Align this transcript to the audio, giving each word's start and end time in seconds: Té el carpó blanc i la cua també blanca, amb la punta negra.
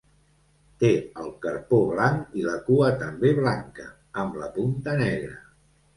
Té 0.83 0.87
el 1.23 1.27
carpó 1.43 1.79
blanc 1.91 2.33
i 2.41 2.45
la 2.47 2.55
cua 2.71 2.89
també 3.03 3.35
blanca, 3.41 3.87
amb 4.23 4.41
la 4.45 4.53
punta 4.57 4.97
negra. 5.03 5.37